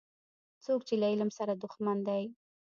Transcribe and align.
څوک 0.65 0.79
چي 0.87 0.95
له 1.01 1.07
علم 1.11 1.29
سره 1.37 1.53
دښمن 1.61 1.97
دی 2.07 2.23